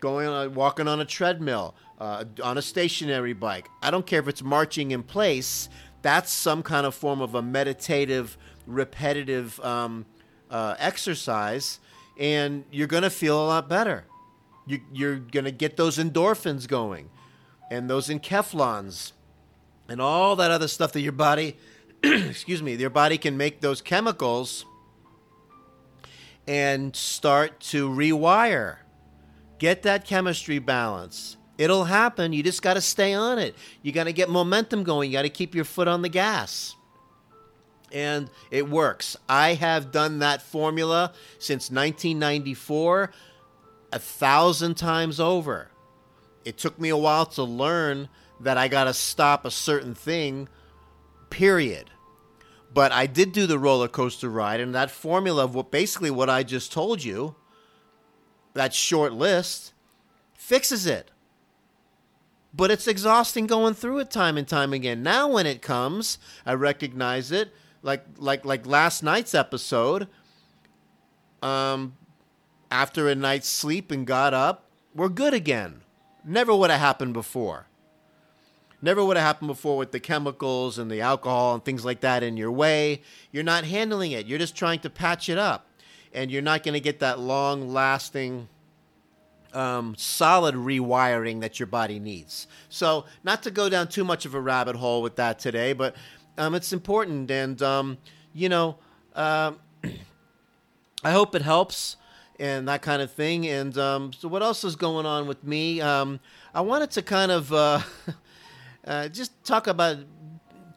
Going 0.00 0.26
on, 0.26 0.54
walking 0.54 0.88
on 0.88 1.00
a 1.00 1.04
treadmill, 1.04 1.76
uh, 2.00 2.24
on 2.42 2.58
a 2.58 2.62
stationary 2.62 3.32
bike. 3.32 3.68
I 3.80 3.92
don't 3.92 4.06
care 4.06 4.18
if 4.18 4.26
it's 4.26 4.42
marching 4.42 4.90
in 4.90 5.04
place. 5.04 5.68
That's 6.02 6.32
some 6.32 6.64
kind 6.64 6.84
of 6.84 6.96
form 6.96 7.20
of 7.20 7.36
a 7.36 7.42
meditative, 7.42 8.36
repetitive 8.66 9.58
um, 9.60 10.06
uh, 10.50 10.74
exercise, 10.78 11.80
and 12.18 12.64
you're 12.70 12.86
going 12.86 13.02
to 13.02 13.10
feel 13.10 13.42
a 13.42 13.46
lot 13.46 13.68
better. 13.68 14.04
You, 14.66 14.80
you're 14.92 15.16
going 15.16 15.44
to 15.44 15.50
get 15.50 15.76
those 15.76 15.98
endorphins 15.98 16.66
going 16.66 17.10
and 17.70 17.88
those 17.90 18.08
enkephalins 18.08 19.12
and 19.88 20.00
all 20.00 20.36
that 20.36 20.50
other 20.50 20.68
stuff 20.68 20.92
that 20.92 21.00
your 21.00 21.12
body, 21.12 21.56
excuse 22.02 22.62
me, 22.62 22.74
your 22.74 22.90
body 22.90 23.18
can 23.18 23.36
make 23.36 23.60
those 23.60 23.80
chemicals 23.80 24.64
and 26.46 26.94
start 26.94 27.60
to 27.60 27.88
rewire. 27.88 28.76
Get 29.58 29.82
that 29.82 30.04
chemistry 30.04 30.58
balance. 30.58 31.36
It'll 31.56 31.84
happen. 31.84 32.32
You 32.32 32.42
just 32.42 32.62
got 32.62 32.74
to 32.74 32.80
stay 32.80 33.14
on 33.14 33.38
it. 33.38 33.54
You 33.82 33.92
got 33.92 34.04
to 34.04 34.12
get 34.12 34.28
momentum 34.28 34.82
going. 34.82 35.10
You 35.10 35.16
got 35.16 35.22
to 35.22 35.28
keep 35.28 35.54
your 35.54 35.64
foot 35.64 35.88
on 35.88 36.02
the 36.02 36.08
gas. 36.08 36.74
And 37.92 38.28
it 38.50 38.68
works. 38.68 39.16
I 39.28 39.54
have 39.54 39.92
done 39.92 40.18
that 40.18 40.42
formula 40.42 41.12
since 41.38 41.70
1994 41.70 43.12
a 43.92 43.98
thousand 43.98 44.74
times 44.74 45.20
over. 45.20 45.68
It 46.44 46.58
took 46.58 46.78
me 46.80 46.88
a 46.88 46.96
while 46.96 47.26
to 47.26 47.44
learn 47.44 48.08
that 48.40 48.58
I 48.58 48.68
got 48.68 48.84
to 48.84 48.94
stop 48.94 49.44
a 49.44 49.50
certain 49.50 49.94
thing, 49.94 50.48
period. 51.30 51.90
But 52.72 52.90
I 52.90 53.06
did 53.06 53.32
do 53.32 53.46
the 53.46 53.58
roller 53.58 53.86
coaster 53.86 54.28
ride, 54.28 54.60
and 54.60 54.74
that 54.74 54.90
formula 54.90 55.44
of 55.44 55.54
what 55.54 55.70
basically 55.70 56.10
what 56.10 56.28
I 56.28 56.42
just 56.42 56.72
told 56.72 57.04
you, 57.04 57.36
that 58.54 58.74
short 58.74 59.12
list, 59.12 59.72
fixes 60.34 60.86
it. 60.86 61.12
But 62.52 62.70
it's 62.70 62.86
exhausting 62.88 63.46
going 63.46 63.74
through 63.74 64.00
it 64.00 64.10
time 64.10 64.36
and 64.36 64.46
time 64.46 64.72
again. 64.72 65.02
Now 65.02 65.28
when 65.28 65.46
it 65.46 65.62
comes, 65.62 66.18
I 66.44 66.54
recognize 66.54 67.32
it. 67.32 67.52
Like 67.84 68.04
like 68.16 68.44
like 68.44 68.66
last 68.66 69.04
night's 69.04 69.34
episode. 69.34 70.08
Um 71.40 71.94
after 72.72 73.08
a 73.08 73.14
night's 73.14 73.48
sleep 73.48 73.92
and 73.92 74.04
got 74.04 74.34
up, 74.34 74.64
we're 74.94 75.08
good 75.08 75.32
again. 75.32 75.82
Never 76.24 76.52
would 76.52 76.70
have 76.70 76.80
happened 76.80 77.12
before. 77.12 77.66
Never 78.84 79.02
would 79.04 79.16
have 79.16 79.24
happened 79.24 79.48
before 79.48 79.78
with 79.78 79.92
the 79.92 80.00
chemicals 80.00 80.78
and 80.78 80.90
the 80.90 81.00
alcohol 81.00 81.54
and 81.54 81.64
things 81.64 81.84
like 81.84 82.00
that 82.00 82.22
in 82.22 82.36
your 82.36 82.52
way. 82.52 83.00
You're 83.32 83.42
not 83.42 83.64
handling 83.64 84.12
it. 84.12 84.26
You're 84.26 84.38
just 84.38 84.54
trying 84.56 84.80
to 84.80 84.90
patch 84.90 85.28
it 85.28 85.38
up. 85.38 85.66
And 86.12 86.30
you're 86.30 86.42
not 86.42 86.62
going 86.62 86.74
to 86.74 86.80
get 86.80 87.00
that 87.00 87.18
long 87.18 87.72
lasting, 87.72 88.48
um, 89.54 89.94
solid 89.96 90.54
rewiring 90.54 91.40
that 91.40 91.58
your 91.58 91.66
body 91.66 91.98
needs. 91.98 92.46
So, 92.68 93.06
not 93.24 93.42
to 93.44 93.50
go 93.50 93.70
down 93.70 93.88
too 93.88 94.04
much 94.04 94.26
of 94.26 94.34
a 94.34 94.40
rabbit 94.40 94.76
hole 94.76 95.00
with 95.00 95.16
that 95.16 95.38
today, 95.38 95.72
but 95.72 95.96
um, 96.38 96.54
it's 96.54 96.72
important. 96.72 97.30
And, 97.30 97.60
um, 97.62 97.98
you 98.32 98.48
know, 98.48 98.76
uh, 99.14 99.52
I 101.04 101.12
hope 101.12 101.34
it 101.34 101.42
helps 101.42 101.96
and 102.38 102.68
that 102.68 102.82
kind 102.82 103.00
of 103.02 103.12
thing. 103.12 103.46
And 103.46 103.76
um, 103.78 104.12
so, 104.12 104.28
what 104.28 104.42
else 104.42 104.64
is 104.64 104.76
going 104.76 105.06
on 105.06 105.26
with 105.26 105.44
me? 105.44 105.80
Um, 105.80 106.20
I 106.54 106.60
wanted 106.60 106.90
to 106.92 107.02
kind 107.02 107.30
of 107.30 107.52
uh, 107.52 107.80
uh, 108.86 109.08
just 109.08 109.32
talk 109.44 109.66
about 109.66 109.98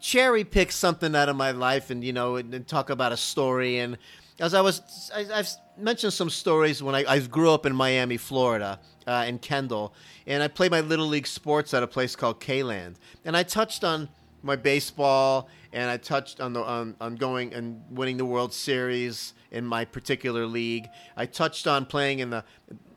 cherry 0.00 0.44
pick 0.44 0.70
something 0.70 1.14
out 1.16 1.28
of 1.28 1.36
my 1.36 1.50
life, 1.50 1.90
and 1.90 2.02
you 2.04 2.12
know, 2.12 2.36
and, 2.36 2.54
and 2.54 2.66
talk 2.66 2.90
about 2.90 3.12
a 3.12 3.16
story. 3.16 3.78
And 3.78 3.98
as 4.38 4.54
I 4.54 4.60
was, 4.60 5.10
I, 5.14 5.24
have 5.24 5.48
mentioned 5.76 6.12
some 6.12 6.30
stories 6.30 6.82
when 6.82 6.94
I, 6.94 7.04
I, 7.06 7.18
grew 7.20 7.50
up 7.50 7.66
in 7.66 7.74
Miami, 7.74 8.16
Florida, 8.16 8.78
uh, 9.06 9.24
in 9.26 9.38
Kendall, 9.38 9.94
and 10.26 10.42
I 10.42 10.48
played 10.48 10.70
my 10.70 10.80
little 10.80 11.06
league 11.06 11.26
sports 11.26 11.74
at 11.74 11.82
a 11.82 11.86
place 11.86 12.14
called 12.14 12.40
K-Land, 12.40 12.98
and 13.24 13.36
I 13.36 13.42
touched 13.42 13.82
on 13.82 14.08
my 14.42 14.56
baseball, 14.56 15.48
and 15.72 15.90
I 15.90 15.96
touched 15.96 16.40
on 16.40 16.52
the 16.52 16.62
on, 16.62 16.94
on 17.00 17.16
going 17.16 17.54
and 17.54 17.82
winning 17.90 18.16
the 18.16 18.24
World 18.24 18.52
Series 18.52 19.34
in 19.50 19.64
my 19.64 19.84
particular 19.84 20.46
league. 20.46 20.88
I 21.16 21.26
touched 21.26 21.66
on 21.66 21.86
playing 21.86 22.20
in 22.20 22.30
the 22.30 22.44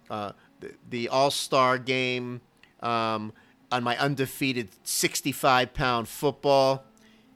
uh, 0.09 0.31
the, 0.59 0.73
the 0.89 1.09
All 1.09 1.31
Star 1.31 1.77
game 1.77 2.41
um, 2.81 3.33
on 3.71 3.83
my 3.83 3.97
undefeated 3.97 4.69
65 4.83 5.73
pound 5.73 6.07
football, 6.07 6.83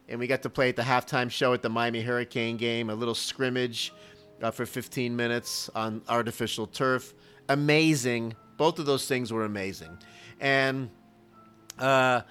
and 0.08 0.20
we 0.20 0.26
got 0.26 0.42
to 0.42 0.50
play 0.50 0.68
at 0.68 0.76
the 0.76 0.82
halftime 0.82 1.30
show 1.30 1.52
at 1.52 1.62
the 1.62 1.70
Miami 1.70 2.02
Hurricane 2.02 2.56
game, 2.56 2.90
a 2.90 2.94
little 2.94 3.14
scrimmage 3.14 3.92
uh, 4.42 4.50
for 4.50 4.66
15 4.66 5.16
minutes 5.16 5.70
on 5.74 6.02
artificial 6.08 6.66
turf. 6.66 7.14
Amazing. 7.48 8.34
Both 8.56 8.78
of 8.78 8.86
those 8.86 9.06
things 9.06 9.32
were 9.32 9.44
amazing, 9.44 9.98
and. 10.40 10.90
Uh, 11.78 12.22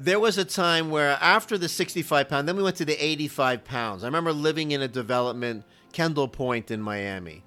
there 0.00 0.18
was 0.18 0.38
a 0.38 0.44
time 0.46 0.90
where 0.90 1.18
after 1.20 1.58
the 1.58 1.68
65 1.68 2.28
pound, 2.28 2.48
then 2.48 2.56
we 2.56 2.62
went 2.62 2.76
to 2.76 2.86
the 2.86 2.96
85 3.04 3.64
pounds. 3.64 4.02
I 4.02 4.06
remember 4.06 4.32
living 4.32 4.70
in 4.70 4.80
a 4.80 4.88
development, 4.88 5.64
Kendall 5.92 6.26
Point 6.26 6.70
in 6.70 6.80
Miami. 6.80 7.44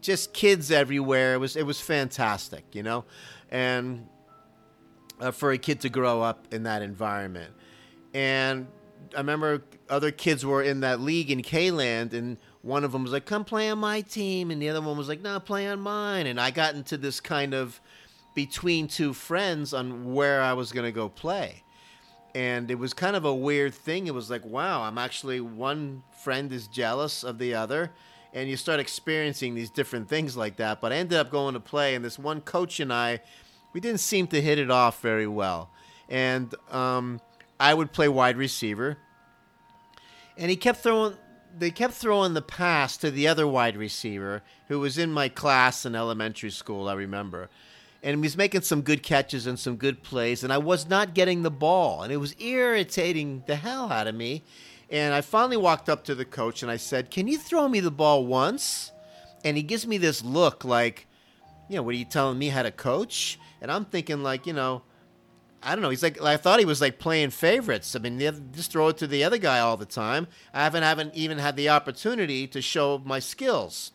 Just 0.00 0.32
kids 0.32 0.70
everywhere. 0.70 1.34
It 1.34 1.38
was 1.38 1.54
it 1.54 1.64
was 1.64 1.80
fantastic, 1.80 2.64
you 2.72 2.82
know, 2.82 3.04
and 3.50 4.08
uh, 5.20 5.30
for 5.32 5.52
a 5.52 5.58
kid 5.58 5.80
to 5.82 5.90
grow 5.90 6.22
up 6.22 6.46
in 6.50 6.62
that 6.62 6.80
environment. 6.80 7.52
And 8.14 8.68
I 9.14 9.18
remember 9.18 9.62
other 9.90 10.10
kids 10.10 10.46
were 10.46 10.62
in 10.62 10.80
that 10.80 11.00
league 11.00 11.30
in 11.30 11.42
K-Land, 11.42 12.14
and 12.14 12.38
one 12.62 12.84
of 12.84 12.92
them 12.92 13.02
was 13.02 13.12
like, 13.12 13.26
"Come 13.26 13.44
play 13.44 13.68
on 13.68 13.78
my 13.78 14.00
team," 14.00 14.50
and 14.50 14.62
the 14.62 14.70
other 14.70 14.80
one 14.80 14.96
was 14.96 15.08
like, 15.08 15.20
"No, 15.20 15.38
play 15.40 15.68
on 15.68 15.80
mine." 15.80 16.26
And 16.26 16.40
I 16.40 16.50
got 16.50 16.74
into 16.74 16.96
this 16.96 17.20
kind 17.20 17.52
of 17.52 17.80
between 18.34 18.88
two 18.88 19.12
friends 19.12 19.74
on 19.74 20.14
where 20.14 20.40
I 20.40 20.54
was 20.54 20.72
going 20.72 20.86
to 20.86 20.92
go 20.92 21.08
play 21.08 21.62
and 22.36 22.70
it 22.70 22.78
was 22.78 22.92
kind 22.92 23.16
of 23.16 23.24
a 23.24 23.34
weird 23.34 23.72
thing. 23.72 24.06
It 24.06 24.12
was 24.12 24.28
like, 24.28 24.44
wow, 24.44 24.82
I'm 24.82 24.98
actually 24.98 25.40
one 25.40 26.02
friend 26.22 26.52
is 26.52 26.68
jealous 26.68 27.24
of 27.24 27.38
the 27.38 27.54
other, 27.54 27.92
and 28.34 28.46
you 28.46 28.58
start 28.58 28.78
experiencing 28.78 29.54
these 29.54 29.70
different 29.70 30.10
things 30.10 30.36
like 30.36 30.56
that. 30.56 30.82
But 30.82 30.92
I 30.92 30.96
ended 30.96 31.16
up 31.16 31.30
going 31.30 31.54
to 31.54 31.60
play, 31.60 31.94
and 31.94 32.04
this 32.04 32.18
one 32.18 32.42
coach 32.42 32.78
and 32.78 32.92
I, 32.92 33.20
we 33.72 33.80
didn't 33.80 34.00
seem 34.00 34.26
to 34.26 34.42
hit 34.42 34.58
it 34.58 34.70
off 34.70 35.00
very 35.00 35.26
well, 35.26 35.70
and 36.10 36.54
um, 36.70 37.22
I 37.58 37.72
would 37.72 37.92
play 37.92 38.06
wide 38.06 38.36
receiver, 38.36 38.98
and 40.36 40.50
he 40.50 40.56
kept 40.56 40.80
throwing. 40.80 41.16
They 41.58 41.70
kept 41.70 41.94
throwing 41.94 42.34
the 42.34 42.42
pass 42.42 42.98
to 42.98 43.10
the 43.10 43.26
other 43.28 43.46
wide 43.46 43.78
receiver 43.78 44.42
who 44.68 44.78
was 44.78 44.98
in 44.98 45.10
my 45.10 45.30
class 45.30 45.86
in 45.86 45.94
elementary 45.94 46.50
school. 46.50 46.86
I 46.86 46.92
remember 46.92 47.48
and 48.06 48.18
he 48.18 48.22
was 48.22 48.36
making 48.36 48.62
some 48.62 48.82
good 48.82 49.02
catches 49.02 49.48
and 49.48 49.58
some 49.58 49.74
good 49.74 50.04
plays, 50.04 50.44
and 50.44 50.52
I 50.52 50.58
was 50.58 50.88
not 50.88 51.12
getting 51.12 51.42
the 51.42 51.50
ball, 51.50 52.04
and 52.04 52.12
it 52.12 52.18
was 52.18 52.40
irritating 52.40 53.42
the 53.48 53.56
hell 53.56 53.90
out 53.90 54.06
of 54.06 54.14
me. 54.14 54.44
And 54.88 55.12
I 55.12 55.22
finally 55.22 55.56
walked 55.56 55.88
up 55.88 56.04
to 56.04 56.14
the 56.14 56.24
coach 56.24 56.62
and 56.62 56.70
I 56.70 56.76
said, 56.76 57.10
"Can 57.10 57.26
you 57.26 57.36
throw 57.36 57.66
me 57.68 57.80
the 57.80 57.90
ball 57.90 58.24
once?" 58.24 58.92
And 59.44 59.56
he 59.56 59.64
gives 59.64 59.88
me 59.88 59.98
this 59.98 60.22
look 60.22 60.64
like, 60.64 61.08
you 61.68 61.74
know, 61.74 61.82
what 61.82 61.96
are 61.96 61.98
you 61.98 62.04
telling 62.04 62.38
me 62.38 62.48
how 62.48 62.62
to 62.62 62.70
coach? 62.70 63.40
And 63.60 63.72
I'm 63.72 63.84
thinking 63.84 64.22
like, 64.22 64.46
you 64.46 64.52
know, 64.52 64.82
I 65.60 65.74
don't 65.74 65.82
know. 65.82 65.90
He's 65.90 66.04
like, 66.04 66.22
I 66.22 66.36
thought 66.36 66.60
he 66.60 66.64
was 66.64 66.80
like 66.80 67.00
playing 67.00 67.30
favorites. 67.30 67.96
I 67.96 67.98
mean, 67.98 68.20
just 68.52 68.70
throw 68.70 68.86
it 68.88 68.98
to 68.98 69.08
the 69.08 69.24
other 69.24 69.38
guy 69.38 69.58
all 69.58 69.76
the 69.76 69.84
time. 69.84 70.28
I 70.54 70.62
haven't 70.62 70.84
haven't 70.84 71.16
even 71.16 71.38
had 71.38 71.56
the 71.56 71.70
opportunity 71.70 72.46
to 72.46 72.62
show 72.62 73.02
my 73.04 73.18
skills. 73.18 73.90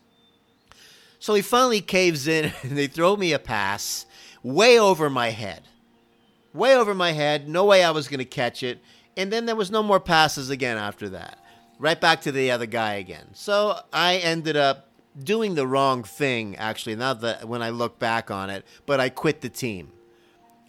So 1.21 1.35
he 1.35 1.43
finally 1.43 1.81
caves 1.81 2.27
in 2.27 2.51
and 2.63 2.75
they 2.75 2.87
throw 2.87 3.15
me 3.15 3.31
a 3.31 3.39
pass 3.39 4.07
way 4.41 4.79
over 4.79 5.09
my 5.09 5.29
head. 5.29 5.61
Way 6.51 6.75
over 6.75 6.95
my 6.95 7.11
head. 7.11 7.47
No 7.47 7.63
way 7.63 7.83
I 7.83 7.91
was 7.91 8.07
going 8.07 8.17
to 8.17 8.25
catch 8.25 8.63
it. 8.63 8.81
And 9.15 9.31
then 9.31 9.45
there 9.45 9.55
was 9.55 9.69
no 9.69 9.83
more 9.83 9.99
passes 9.99 10.49
again 10.49 10.77
after 10.77 11.09
that. 11.09 11.37
Right 11.77 12.01
back 12.01 12.21
to 12.21 12.31
the 12.31 12.49
other 12.49 12.65
guy 12.65 12.95
again. 12.95 13.27
So 13.33 13.79
I 13.93 14.17
ended 14.17 14.57
up 14.57 14.89
doing 15.23 15.53
the 15.53 15.67
wrong 15.67 16.03
thing, 16.03 16.55
actually, 16.55 16.95
not 16.95 17.21
that 17.21 17.47
when 17.47 17.61
I 17.61 17.69
look 17.69 17.99
back 17.99 18.31
on 18.31 18.49
it, 18.49 18.65
but 18.87 18.99
I 18.99 19.09
quit 19.09 19.41
the 19.41 19.49
team. 19.49 19.91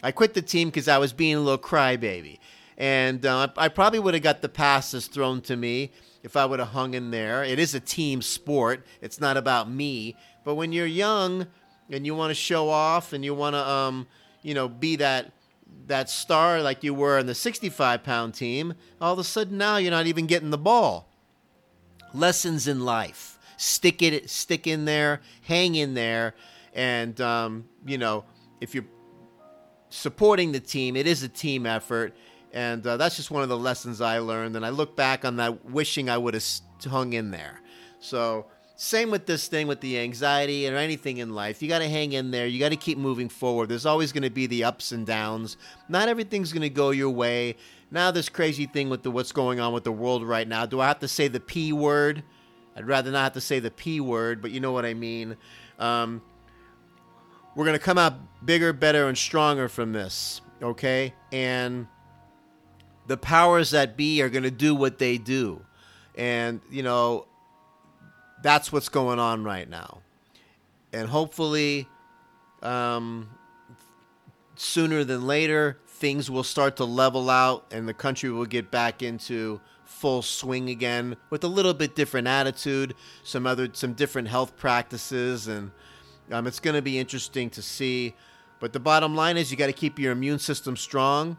I 0.03 0.11
quit 0.11 0.35
the 0.35 0.41
team 0.43 0.67
because 0.67 0.87
I 0.87 0.99
was 0.99 1.13
being 1.13 1.35
a 1.35 1.39
little 1.39 1.57
crybaby. 1.57 2.37
And 2.77 3.25
uh, 3.25 3.47
I 3.57 3.69
probably 3.69 3.99
would 3.99 4.13
have 4.13 4.23
got 4.23 4.43
the 4.43 4.49
passes 4.49 5.07
thrown 5.07 5.41
to 5.41 5.55
me 5.55 5.91
if 6.23 6.35
I 6.35 6.45
would 6.45 6.59
have 6.59 6.69
hung 6.69 6.93
in 6.93 7.11
there. 7.11 7.43
It 7.43 7.59
is 7.59 7.75
a 7.75 7.79
team 7.79 8.21
sport, 8.21 8.85
it's 9.01 9.19
not 9.19 9.37
about 9.37 9.69
me. 9.69 10.15
But 10.43 10.55
when 10.55 10.71
you're 10.71 10.87
young 10.87 11.47
and 11.89 12.05
you 12.05 12.15
want 12.15 12.31
to 12.31 12.35
show 12.35 12.69
off 12.69 13.13
and 13.13 13.23
you 13.23 13.33
want 13.33 13.55
to, 13.55 13.67
um, 13.67 14.07
you 14.41 14.53
know, 14.53 14.67
be 14.67 14.95
that 14.97 15.31
that 15.87 16.09
star 16.09 16.61
like 16.61 16.83
you 16.83 16.93
were 16.93 17.17
in 17.17 17.25
the 17.25 17.35
65 17.35 18.03
pound 18.03 18.33
team, 18.33 18.73
all 19.01 19.13
of 19.13 19.19
a 19.19 19.23
sudden 19.23 19.57
now 19.57 19.77
you're 19.77 19.91
not 19.91 20.07
even 20.07 20.25
getting 20.25 20.49
the 20.49 20.57
ball. 20.57 21.09
Lessons 22.13 22.67
in 22.67 22.85
life: 22.85 23.37
stick 23.57 24.01
it, 24.01 24.29
stick 24.29 24.67
in 24.67 24.85
there, 24.85 25.21
hang 25.41 25.75
in 25.75 25.93
there, 25.93 26.35
and 26.73 27.19
um, 27.19 27.65
you 27.85 27.97
know, 27.97 28.23
if 28.61 28.75
you're 28.75 28.85
supporting 29.93 30.51
the 30.51 30.59
team. 30.59 30.95
It 30.95 31.07
is 31.07 31.23
a 31.23 31.29
team 31.29 31.65
effort. 31.65 32.15
And 32.53 32.85
uh, 32.85 32.97
that's 32.97 33.15
just 33.15 33.31
one 33.31 33.41
of 33.43 33.49
the 33.49 33.57
lessons 33.57 33.99
I 33.99 34.19
learned. 34.19 34.55
And 34.55 34.65
I 34.65 34.69
look 34.69 34.95
back 34.95 35.25
on 35.25 35.37
that 35.37 35.65
wishing 35.65 36.09
I 36.09 36.17
would 36.17 36.35
have 36.35 36.45
hung 36.87 37.13
in 37.13 37.31
there. 37.31 37.59
So, 37.99 38.45
same 38.75 39.11
with 39.11 39.25
this 39.25 39.47
thing 39.47 39.67
with 39.67 39.81
the 39.81 39.99
anxiety 39.99 40.67
or 40.67 40.75
anything 40.75 41.17
in 41.17 41.33
life. 41.33 41.61
You 41.61 41.69
got 41.69 41.79
to 41.79 41.89
hang 41.89 42.13
in 42.13 42.31
there. 42.31 42.47
You 42.47 42.59
got 42.59 42.69
to 42.69 42.75
keep 42.75 42.97
moving 42.97 43.29
forward. 43.29 43.69
There's 43.69 43.85
always 43.85 44.11
going 44.11 44.23
to 44.23 44.29
be 44.29 44.45
the 44.45 44.63
ups 44.63 44.91
and 44.91 45.05
downs. 45.05 45.57
Not 45.89 46.09
everything's 46.09 46.51
going 46.51 46.63
to 46.63 46.69
go 46.69 46.91
your 46.91 47.09
way. 47.09 47.55
Now, 47.91 48.11
this 48.11 48.29
crazy 48.29 48.65
thing 48.65 48.89
with 48.89 49.03
the, 49.03 49.11
what's 49.11 49.31
going 49.31 49.59
on 49.59 49.73
with 49.73 49.83
the 49.83 49.91
world 49.91 50.23
right 50.23 50.47
now. 50.47 50.65
Do 50.65 50.81
I 50.81 50.87
have 50.87 50.99
to 50.99 51.07
say 51.07 51.27
the 51.27 51.39
P 51.39 51.71
word? 51.71 52.23
I'd 52.75 52.87
rather 52.87 53.11
not 53.11 53.23
have 53.23 53.33
to 53.33 53.41
say 53.41 53.59
the 53.59 53.71
P 53.71 53.99
word, 53.99 54.41
but 54.41 54.51
you 54.51 54.59
know 54.59 54.71
what 54.71 54.85
I 54.85 54.93
mean. 54.93 55.37
Um, 55.79 56.21
we're 57.55 57.65
going 57.65 57.77
to 57.77 57.83
come 57.83 57.97
out 57.99 58.15
bigger, 58.45 58.73
better, 58.73 59.07
and 59.07 59.17
stronger 59.17 59.69
from 59.69 59.93
this, 59.93 60.41
okay? 60.61 61.13
And 61.31 61.87
the 63.07 63.17
powers 63.17 63.71
that 63.71 63.97
be 63.97 64.21
are 64.21 64.29
going 64.29 64.43
to 64.43 64.51
do 64.51 64.73
what 64.75 64.99
they 64.99 65.17
do. 65.17 65.61
And, 66.15 66.61
you 66.69 66.83
know, 66.83 67.25
that's 68.41 68.71
what's 68.71 68.89
going 68.89 69.19
on 69.19 69.43
right 69.43 69.69
now. 69.69 70.01
And 70.91 71.09
hopefully, 71.09 71.87
um, 72.61 73.29
sooner 74.55 75.03
than 75.03 75.25
later, 75.25 75.79
things 75.87 76.29
will 76.29 76.43
start 76.43 76.77
to 76.77 76.85
level 76.85 77.29
out 77.29 77.65
and 77.71 77.87
the 77.87 77.93
country 77.93 78.29
will 78.29 78.45
get 78.45 78.69
back 78.69 79.01
into 79.01 79.59
full 79.85 80.21
swing 80.21 80.69
again 80.69 81.15
with 81.29 81.43
a 81.43 81.47
little 81.47 81.73
bit 81.73 81.95
different 81.95 82.27
attitude, 82.27 82.93
some 83.23 83.47
other, 83.47 83.69
some 83.73 83.93
different 83.93 84.27
health 84.27 84.55
practices. 84.57 85.47
And 85.47 85.71
um, 86.31 86.45
it's 86.45 86.59
going 86.59 86.75
to 86.75 86.81
be 86.81 86.99
interesting 86.99 87.49
to 87.51 87.61
see. 87.61 88.13
But 88.59 88.73
the 88.73 88.79
bottom 88.79 89.15
line 89.15 89.37
is 89.37 89.51
you 89.51 89.57
got 89.57 89.67
to 89.67 89.73
keep 89.73 89.99
your 89.99 90.11
immune 90.11 90.39
system 90.39 90.77
strong. 90.77 91.37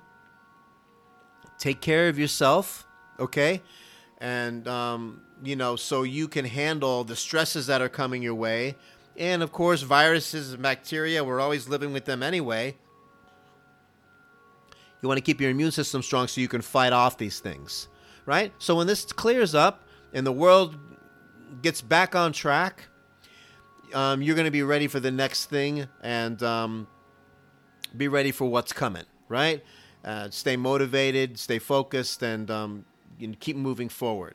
Take 1.64 1.80
care 1.80 2.10
of 2.10 2.18
yourself, 2.18 2.86
okay? 3.18 3.62
And 4.18 4.68
um, 4.68 5.22
you 5.42 5.56
know, 5.56 5.76
so 5.76 6.02
you 6.02 6.28
can 6.28 6.44
handle 6.44 7.04
the 7.04 7.16
stresses 7.16 7.68
that 7.68 7.80
are 7.80 7.88
coming 7.88 8.20
your 8.20 8.34
way. 8.34 8.74
And 9.16 9.42
of 9.42 9.50
course, 9.50 9.80
viruses 9.80 10.52
and 10.52 10.62
bacteria, 10.62 11.24
we're 11.24 11.40
always 11.40 11.66
living 11.66 11.94
with 11.94 12.04
them 12.04 12.22
anyway. 12.22 12.76
You 15.00 15.08
want 15.08 15.16
to 15.16 15.22
keep 15.22 15.40
your 15.40 15.48
immune 15.48 15.70
system 15.70 16.02
strong 16.02 16.28
so 16.28 16.42
you 16.42 16.48
can 16.48 16.60
fight 16.60 16.92
off 16.92 17.16
these 17.16 17.40
things, 17.40 17.88
right? 18.26 18.52
So 18.58 18.76
when 18.76 18.86
this 18.86 19.06
clears 19.06 19.54
up 19.54 19.88
and 20.12 20.26
the 20.26 20.32
world 20.32 20.76
gets 21.62 21.80
back 21.80 22.14
on 22.14 22.34
track, 22.34 22.88
um, 23.94 24.20
you're 24.20 24.36
going 24.36 24.44
to 24.44 24.50
be 24.50 24.64
ready 24.64 24.86
for 24.86 25.00
the 25.00 25.10
next 25.10 25.46
thing 25.46 25.88
and 26.02 26.42
um, 26.42 26.86
be 27.96 28.08
ready 28.08 28.32
for 28.32 28.44
what's 28.44 28.74
coming, 28.74 29.04
right? 29.30 29.64
Uh, 30.04 30.28
stay 30.30 30.56
motivated, 30.56 31.38
stay 31.38 31.58
focused, 31.58 32.22
and 32.22 32.50
um, 32.50 32.84
you 33.18 33.28
know, 33.28 33.34
keep 33.40 33.56
moving 33.56 33.88
forward. 33.88 34.34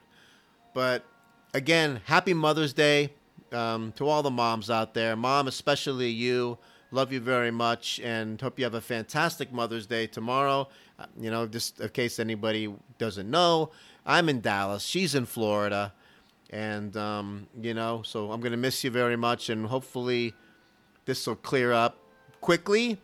But 0.74 1.04
again, 1.54 2.00
happy 2.04 2.34
Mother's 2.34 2.72
Day 2.72 3.10
um, 3.52 3.92
to 3.92 4.08
all 4.08 4.22
the 4.22 4.30
moms 4.30 4.70
out 4.70 4.94
there. 4.94 5.16
Mom, 5.16 5.48
especially 5.48 6.10
you. 6.10 6.58
Love 6.92 7.12
you 7.12 7.20
very 7.20 7.52
much 7.52 8.00
and 8.02 8.40
hope 8.40 8.58
you 8.58 8.64
have 8.64 8.74
a 8.74 8.80
fantastic 8.80 9.52
Mother's 9.52 9.86
Day 9.86 10.08
tomorrow. 10.08 10.68
Uh, 10.98 11.06
you 11.16 11.30
know, 11.30 11.46
just 11.46 11.78
in 11.78 11.88
case 11.90 12.18
anybody 12.18 12.72
doesn't 12.98 13.30
know, 13.30 13.70
I'm 14.04 14.28
in 14.28 14.40
Dallas. 14.40 14.82
She's 14.82 15.14
in 15.14 15.24
Florida. 15.24 15.92
And, 16.50 16.96
um, 16.96 17.46
you 17.62 17.74
know, 17.74 18.02
so 18.02 18.32
I'm 18.32 18.40
going 18.40 18.50
to 18.50 18.58
miss 18.58 18.82
you 18.82 18.90
very 18.90 19.14
much. 19.14 19.50
And 19.50 19.66
hopefully 19.66 20.34
this 21.04 21.28
will 21.28 21.36
clear 21.36 21.72
up 21.72 21.96
quickly 22.40 22.98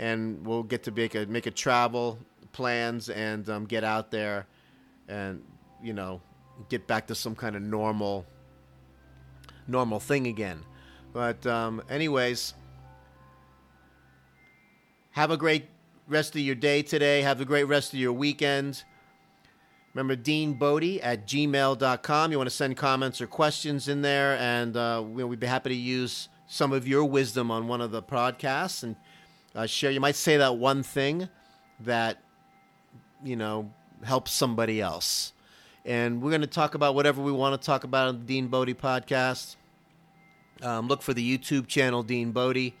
and 0.00 0.44
we'll 0.46 0.62
get 0.62 0.82
to 0.84 0.90
make 0.90 1.14
a, 1.14 1.26
make 1.26 1.46
a 1.46 1.50
travel 1.50 2.18
plans 2.52 3.10
and 3.10 3.48
um, 3.50 3.66
get 3.66 3.84
out 3.84 4.10
there 4.10 4.46
and, 5.08 5.44
you 5.82 5.92
know, 5.92 6.22
get 6.70 6.86
back 6.86 7.06
to 7.06 7.14
some 7.14 7.36
kind 7.36 7.54
of 7.54 7.62
normal 7.62 8.26
normal 9.68 10.00
thing 10.00 10.26
again. 10.26 10.64
But 11.12 11.46
um, 11.46 11.82
anyways, 11.88 12.54
have 15.12 15.30
a 15.30 15.36
great 15.36 15.66
rest 16.08 16.34
of 16.34 16.40
your 16.40 16.54
day 16.54 16.82
today. 16.82 17.20
Have 17.22 17.40
a 17.40 17.44
great 17.44 17.64
rest 17.64 17.92
of 17.92 18.00
your 18.00 18.12
weekend. 18.12 18.82
Remember, 19.94 20.16
Dean 20.16 20.54
Bodie 20.54 21.00
at 21.02 21.26
gmail.com. 21.26 22.32
You 22.32 22.38
want 22.38 22.48
to 22.48 22.56
send 22.56 22.76
comments 22.76 23.20
or 23.20 23.26
questions 23.26 23.86
in 23.86 24.02
there, 24.02 24.38
and 24.38 24.76
uh, 24.76 25.04
we'd 25.04 25.40
be 25.40 25.46
happy 25.46 25.70
to 25.70 25.74
use 25.74 26.28
some 26.46 26.72
of 26.72 26.88
your 26.88 27.04
wisdom 27.04 27.50
on 27.50 27.68
one 27.68 27.80
of 27.80 27.90
the 27.90 28.02
podcasts 28.02 28.82
and 28.82 28.96
uh, 29.54 29.66
share. 29.66 29.90
You 29.90 30.00
might 30.00 30.16
say 30.16 30.36
that 30.38 30.56
one 30.56 30.82
thing 30.82 31.28
that, 31.80 32.22
you 33.24 33.36
know, 33.36 33.72
helps 34.02 34.32
somebody 34.32 34.80
else 34.80 35.32
and 35.84 36.22
we're 36.22 36.30
going 36.30 36.42
to 36.42 36.46
talk 36.46 36.74
about 36.74 36.94
whatever 36.94 37.22
we 37.22 37.32
want 37.32 37.60
to 37.60 37.64
talk 37.64 37.84
about 37.84 38.08
on 38.08 38.18
the 38.20 38.24
Dean 38.24 38.48
Bodie 38.48 38.74
podcast. 38.74 39.56
Um, 40.62 40.88
look 40.88 41.00
for 41.02 41.14
the 41.14 41.38
YouTube 41.38 41.66
channel 41.66 42.02
Dean 42.02 42.32
Bodie 42.32 42.76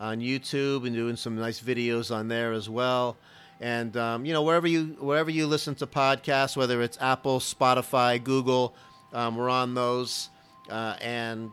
on 0.00 0.18
YouTube 0.18 0.86
and 0.86 0.94
doing 0.94 1.14
some 1.14 1.36
nice 1.36 1.60
videos 1.60 2.14
on 2.14 2.28
there 2.28 2.52
as 2.52 2.68
well. 2.68 3.16
And 3.60 3.96
um, 3.96 4.24
you 4.24 4.32
know 4.32 4.42
wherever 4.42 4.66
you 4.66 4.96
wherever 4.98 5.30
you 5.30 5.46
listen 5.46 5.76
to 5.76 5.86
podcasts, 5.86 6.56
whether 6.56 6.82
it's 6.82 6.98
Apple, 7.00 7.38
Spotify, 7.38 8.22
Google, 8.22 8.74
um, 9.12 9.36
we're 9.36 9.48
on 9.48 9.74
those. 9.74 10.30
Uh, 10.68 10.96
and 11.00 11.52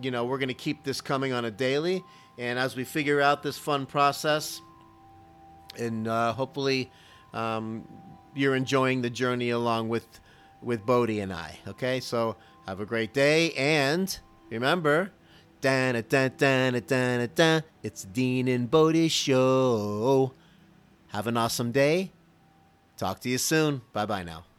you 0.00 0.10
know 0.10 0.24
we're 0.24 0.38
going 0.38 0.48
to 0.48 0.54
keep 0.54 0.84
this 0.84 1.02
coming 1.02 1.34
on 1.34 1.44
a 1.44 1.50
daily. 1.50 2.02
And 2.40 2.58
as 2.58 2.74
we 2.74 2.84
figure 2.84 3.20
out 3.20 3.42
this 3.42 3.58
fun 3.58 3.84
process, 3.84 4.62
and 5.78 6.08
uh, 6.08 6.32
hopefully 6.32 6.90
um, 7.34 7.86
you're 8.34 8.56
enjoying 8.56 9.02
the 9.02 9.10
journey 9.10 9.50
along 9.50 9.90
with 9.90 10.06
with 10.62 10.84
Bodie 10.86 11.20
and 11.20 11.32
I. 11.32 11.58
Okay, 11.68 12.00
so 12.00 12.36
have 12.66 12.80
a 12.80 12.86
great 12.86 13.12
day 13.12 13.52
and 13.52 14.18
remember, 14.48 15.12
dan 15.60 16.02
dan 16.08 16.32
dan 16.86 17.28
dan. 17.34 17.62
It's 17.82 18.04
Dean 18.04 18.48
and 18.48 18.70
Bodie 18.70 19.08
show. 19.08 20.32
Have 21.08 21.26
an 21.26 21.36
awesome 21.36 21.72
day. 21.72 22.10
Talk 22.96 23.20
to 23.20 23.28
you 23.28 23.36
soon. 23.38 23.82
Bye 23.92 24.06
bye 24.06 24.22
now. 24.22 24.49